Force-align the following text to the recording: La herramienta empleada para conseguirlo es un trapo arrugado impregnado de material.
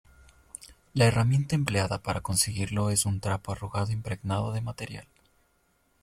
La 0.95 1.05
herramienta 1.05 1.53
empleada 1.53 2.01
para 2.01 2.21
conseguirlo 2.21 2.89
es 2.89 3.05
un 3.05 3.19
trapo 3.19 3.51
arrugado 3.51 3.91
impregnado 3.91 4.51
de 4.51 4.59
material. 4.61 5.05